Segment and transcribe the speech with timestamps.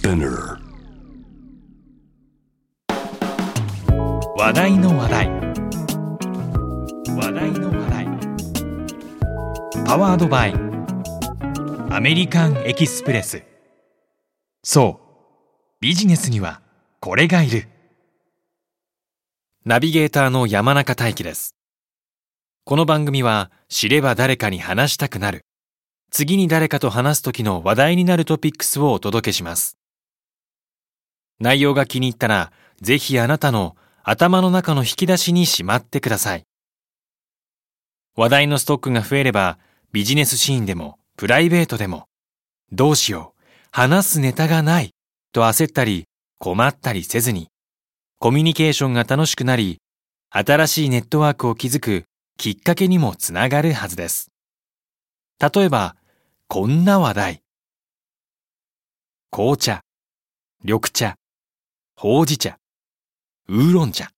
[0.00, 0.56] Spinner
[4.34, 5.28] 話題の話題。
[7.16, 8.06] 話題の話題。
[9.84, 10.54] パワードバイ。
[11.90, 13.42] アメリカンエキスプレス。
[14.64, 15.82] そう。
[15.82, 16.62] ビジネスには
[17.00, 17.68] これがいる。
[19.66, 21.54] ナビゲーターの山中大輝です。
[22.64, 25.42] この番組は知れば誰かに話したくなる。
[26.10, 29.79] 次に誰かと話す時の話題になるトピックスをお届けします。
[31.40, 36.44] 内容が気に入ったらぜひあなたの頭の中の引き出しにしまってください。
[38.16, 39.58] 話題のストックが増えれば、
[39.92, 42.06] ビジネスシーンでも、プライベートでも、
[42.72, 44.90] どうしよう、話すネタがない、
[45.32, 46.04] と焦ったり、
[46.38, 47.48] 困ったりせずに、
[48.18, 49.78] コミュニケーションが楽しくなり、
[50.30, 52.04] 新しいネットワークを築く
[52.36, 54.30] きっかけにもつながるはずです。
[55.40, 55.96] 例えば、
[56.48, 57.42] こんな話題。
[59.30, 59.80] 紅茶、
[60.62, 61.16] 緑茶、
[62.02, 62.56] ほうじ茶、
[63.46, 64.08] ウーロン茶。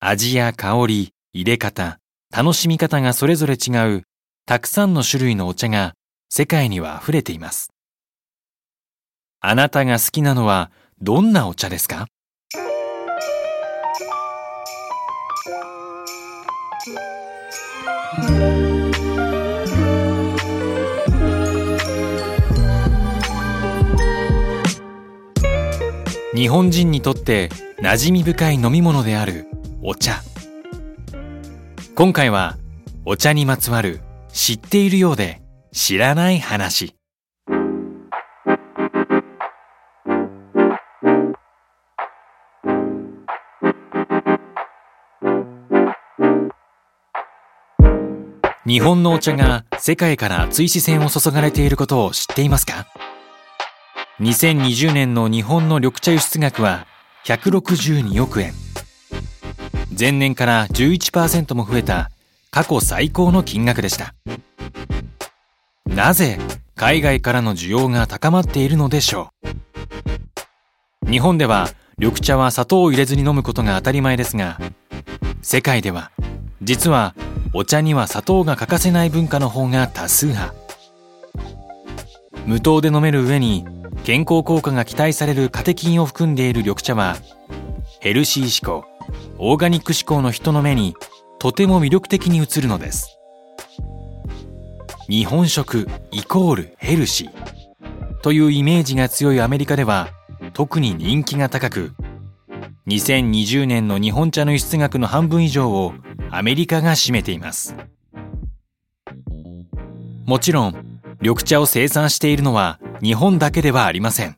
[0.00, 2.00] 味や香り、入れ方、
[2.36, 4.02] 楽しみ方がそれぞれ違う、
[4.44, 5.92] たくさんの種類のお茶が
[6.30, 7.70] 世界には溢れています。
[9.38, 12.08] あなたが好きなのはどんなお茶ですか？
[26.34, 29.46] 日本人にとって馴染み深い飲み物である
[29.82, 30.16] お茶。
[31.94, 32.56] 今回は
[33.04, 34.00] お茶にまつわる
[34.32, 36.96] 知っているようで知らない話。
[48.66, 52.88] 日本のお茶が世界から熱い視線を注がれていることを知っていますか？
[54.20, 56.86] 2020年の日本の緑茶輸出額は
[57.24, 58.52] 162億円。
[59.98, 62.10] 前年から11%も増えた
[62.52, 64.14] 過去最高の金額でした。
[65.86, 66.38] なぜ
[66.76, 69.30] 海外からの需要が高まっているのでしょ
[71.06, 71.10] う？
[71.10, 74.60] 日本では緑茶は砂糖を入れずに飲むことが当たり前ですが
[75.42, 76.12] 世界では
[76.62, 77.14] 実は
[77.52, 80.54] お茶には砂糖が欠かせない文化の方が多数派
[82.46, 83.64] 無糖で飲める上に
[84.04, 87.16] 健康効果が期待されるカテキンを含んでいる緑茶は
[88.00, 88.84] ヘルシー志向
[89.38, 90.94] オーガニック志向の人の目に
[91.38, 93.18] とても魅力的に映るのです。
[95.08, 98.20] 日本食イコールヘルシー。
[98.20, 100.08] というイメージが強いアメリカでは
[100.52, 101.92] 特に人気が高く
[102.86, 105.94] 2020年の日本茶の輸出額の半分以上を
[106.30, 107.74] アメリカが占めています。
[110.26, 114.36] もちろん緑茶を生産しているのは日本だけではありません。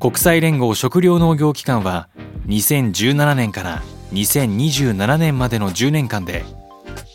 [0.00, 2.08] 国際連合食糧農業機関は
[2.46, 3.82] 2017年から
[4.12, 6.44] 2027年までの10年間で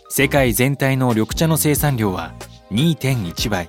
[0.09, 2.33] 世界全体の緑茶の生産量は
[2.71, 3.67] 2.1倍。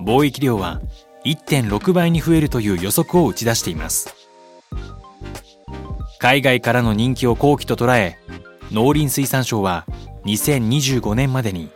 [0.00, 0.80] 貿易量は
[1.24, 4.14] 1.6倍に増えるという予測を打ち出しています。
[6.18, 8.18] 海外からの人気を好機と捉え
[8.72, 9.86] 農林水産省は
[10.24, 11.70] 2025年までに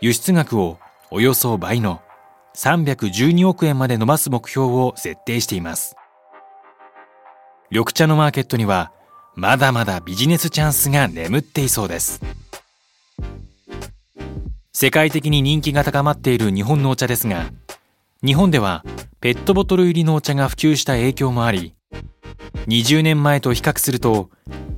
[0.00, 0.78] 輸出額を
[1.10, 2.00] およそ倍の
[2.56, 5.96] 312億円まで伸ばす目標を設定しています。
[7.70, 8.92] 緑茶のマーケットには
[9.36, 12.20] まだまだビジネスチャンスが眠っていそうです。
[14.72, 17.50] 世界的に人気が高まっている日本のお茶ですが、
[18.24, 18.84] 日本では
[19.20, 21.74] ペットボトル入りのお茶が普及した影響もあり、
[22.66, 24.30] 20年前と比較すると、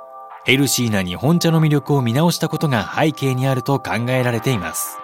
[0.46, 5.00] ヘルシーな日本茶の魅力を見直したことが背景にあると考えられています。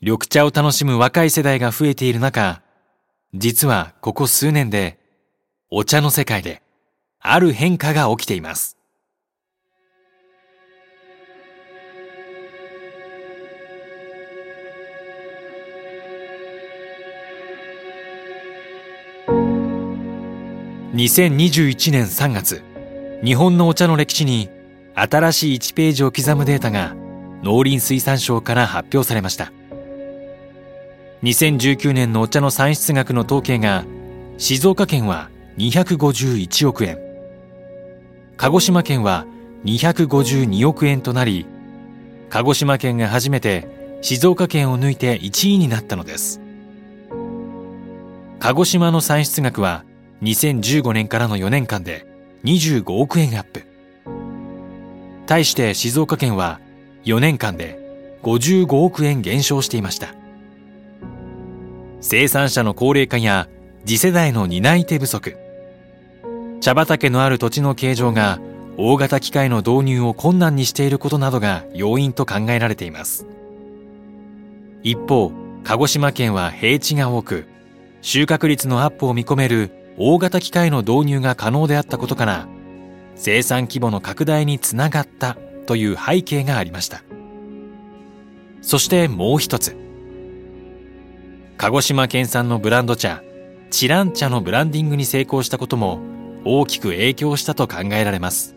[0.00, 2.62] 緑茶を楽しむ若い世代が増えている中、
[3.34, 4.98] 実はここ数年で
[5.70, 6.62] お茶の世界で
[7.20, 8.77] ある変化が起きています。
[20.94, 22.62] 2021年3月
[23.22, 24.48] 日本のお茶の歴史に
[24.94, 26.94] 新しい1ページを刻むデータが
[27.42, 29.52] 農林水産省から発表されました。
[31.22, 33.84] 2019年のお茶の産出額の統計が
[34.38, 36.98] 静岡県は251億円
[38.38, 39.26] 鹿児島県は
[39.64, 41.44] 252億円となり
[42.30, 46.40] 鹿児島県が初めて静岡県を抜いて1位になったのです。
[48.38, 49.84] 鹿児島の産出額は
[50.22, 52.06] 2015年からの4年間で
[52.44, 53.62] 25億円アップ。
[55.26, 56.60] 対して静岡県は
[57.04, 57.78] 4年間で
[58.22, 60.14] 55億円減少していました。
[62.00, 63.48] 生産者の高齢化や
[63.84, 65.36] 次世代の担い手不足。
[66.60, 68.40] 茶畑のある土地の形状が
[68.76, 73.26] 大型機械の導入を困難にしていることなどが要因と考えられています。
[74.82, 75.32] 一方
[75.64, 77.46] 鹿児島県は平地が多く
[78.00, 82.48] 収穫率のアップを見込める大型機械の導入が可能であったことから
[83.16, 85.36] 生産規模の拡大につながった
[85.66, 87.02] という背景がありました。
[88.60, 89.76] そしてもう一つ
[91.56, 93.22] 鹿児島県産のブランド茶
[93.70, 96.00] チラン茶のブランディングに成功したことも
[96.44, 98.54] 大きく影響したと考えられます。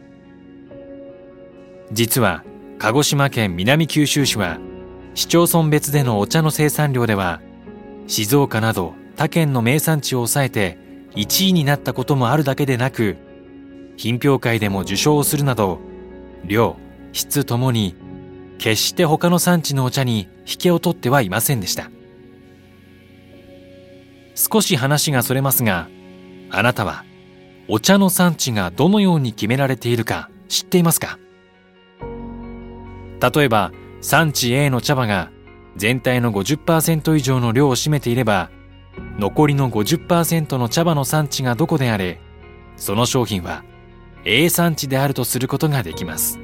[1.91, 2.43] 実は
[2.77, 4.59] 鹿児島県南九州市は
[5.13, 7.41] 市町村別でのお茶の生産量では
[8.07, 10.77] 静岡など他県の名産地を抑えて
[11.15, 13.17] 1位になったこともあるだけでなく
[13.97, 15.79] 品評会でも受賞をするなど
[16.45, 16.77] 量
[17.13, 17.95] 質ともに
[18.57, 21.89] 決して他の産地のお茶に引けを取ってはいませんでした。
[24.35, 25.89] 少し話がそれますが
[26.49, 27.03] あなたは
[27.67, 31.19] お茶の産地がどのように決められているか知っていますか？
[31.99, 33.71] 例えば
[34.01, 35.29] 産地 A の茶葉が
[35.75, 38.49] 全体の50%以上の量を占めていれば
[39.17, 42.19] 残りの50%の茶葉の産地がどこであれ
[42.75, 43.63] その商品は
[44.25, 46.39] A 産地であるとすることができます。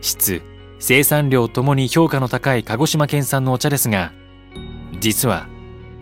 [0.00, 0.42] 質
[0.78, 4.12] 生産量ともに評価の高い鹿児島県産のお茶ですが
[5.00, 5.48] 実は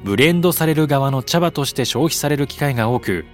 [0.05, 3.25] ブレンドされる側の茶葉として消費される機会が多く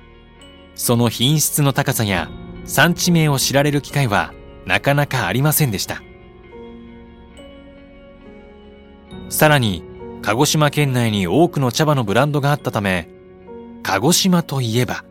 [0.75, 2.31] その品質の高さや
[2.65, 4.33] 産地名を知られる機会は
[4.67, 6.03] なかなかありませんでした。
[9.29, 9.83] さらに
[10.23, 13.09] 鹿児島県内に多くの茶葉のブランドがあったため
[13.83, 15.05] 鹿児島といえば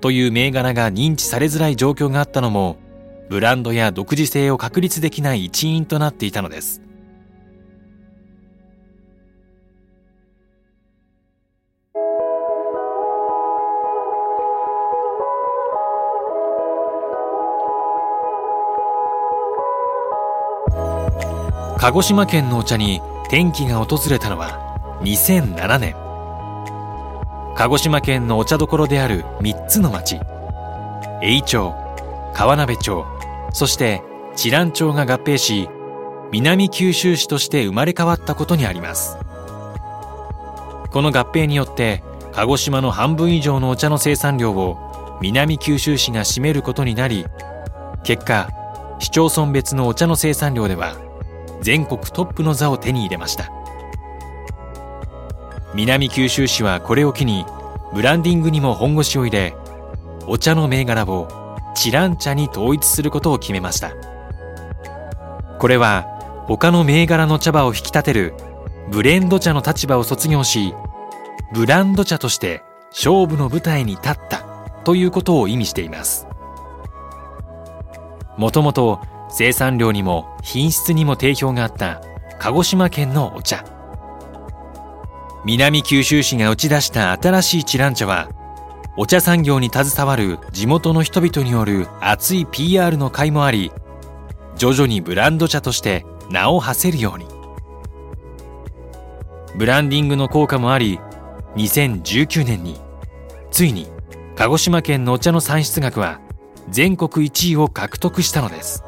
[0.00, 2.76] という銘柄が認知されづらい状況があったのも
[3.28, 6.82] ブランドや独自性を確立できない一因となっていたのです。
[21.78, 23.00] 鹿児島県のお茶に
[23.30, 24.58] 転機が訪れたのは
[25.04, 25.94] 2007年。
[27.56, 30.18] 鹿児島県のお茶どころである3つの町。
[31.22, 31.72] 栄町
[32.34, 33.04] 川辺町
[33.52, 34.02] そして
[34.34, 35.68] 知覧町が合併し
[36.32, 39.16] 南九州市として生まれ変わったことにあります。
[40.90, 42.02] この合併によって
[42.32, 47.24] 鹿児島の半分以上のお茶の生産量を南九州市が占めることになり
[48.02, 48.50] 結果
[48.98, 51.09] 市町村別のお茶の生産量では
[51.60, 53.50] 全国トップの座を手に入れました。
[55.74, 57.44] 南九州市はこれを機に
[57.94, 59.54] ブランディングにも本腰を入れ
[60.26, 63.92] お茶の銘柄をチラン茶に統一することを決めました。
[65.58, 66.06] これは
[66.46, 68.34] 他の銘柄の茶葉を引き立てる
[68.90, 70.74] ブレンド茶の立場を卒業し
[71.52, 74.38] ブランド茶として勝負の舞台に立った
[74.84, 76.26] ということを意味しています。
[78.36, 79.00] もともと
[79.32, 82.02] 生産量にも品質にも定評があった
[82.38, 83.64] 鹿児島県のお茶。
[85.44, 88.28] 南九州市が打ち出した新しいチラン茶は
[88.96, 93.72] お茶産業に携わる地元の人々による熱い PR の会もあり
[94.56, 97.26] 徐々にブランド茶として名を馳せるように。
[99.56, 101.00] ブランディングの効果もあり
[101.56, 102.78] 2019年に
[103.50, 103.88] ついに
[104.36, 106.20] 鹿児島県のお茶の産出額は
[106.68, 108.84] 全国1位を獲得したのです。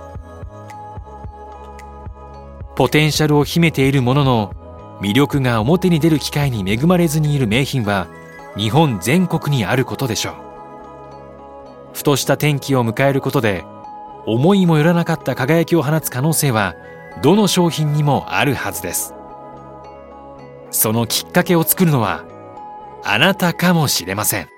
[2.75, 4.55] ポテンシャルを秘めているものの
[5.00, 8.07] 魅力が表に出る機会に恵まれずにいる名品は
[8.57, 10.35] 日本全国にあることでしょう。
[11.93, 13.64] ふとした転機を迎えることで
[14.25, 16.75] 思いもよらなかった輝きを放つ可能性は
[17.23, 19.14] どの商品にもあるはずです。
[20.71, 22.25] そのきっかけを作るのは
[23.05, 24.49] あなたかもしれません。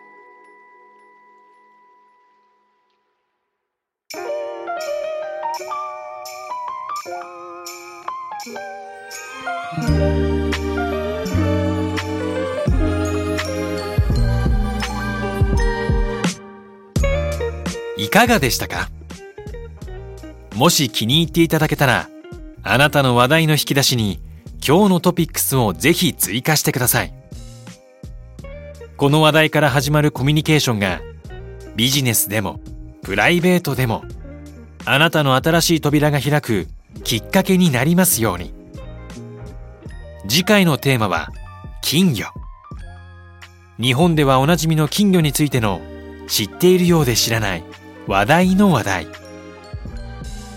[18.04, 18.90] いかがでしたか？
[20.54, 22.10] もし気に入っていただけたら
[22.62, 24.20] あなたの話題の引き出しに
[24.66, 27.14] 今日のトピックスをぜひ追加してください。
[28.98, 31.00] この話題から始まるコミュニケーションが
[31.76, 32.60] ビジネスでも
[33.02, 34.04] プライベートでも
[34.84, 36.66] あなたの新しい扉が開く
[37.04, 38.52] きっかけになりますように。
[40.28, 41.30] 次回のテーマは
[41.80, 42.26] 金魚。
[43.80, 45.80] 日本ではおなじみの金魚についての
[46.28, 47.64] 知っているようで知らない。
[48.06, 49.06] 話題の話題。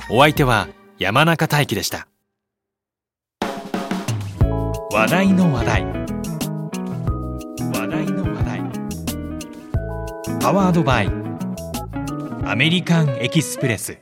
[0.10, 0.68] お相手は
[1.00, 2.10] 山中大輝でした。
[4.92, 5.86] 話題の話題。
[5.86, 5.94] 話
[7.88, 8.62] 題の話題。
[10.42, 11.12] パワードバイ。
[12.44, 13.98] アメリカンエキスプレス。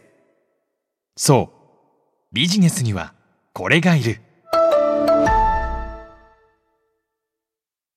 [1.15, 1.57] そう。
[2.33, 3.13] ビジネスには
[3.53, 4.24] これがいる。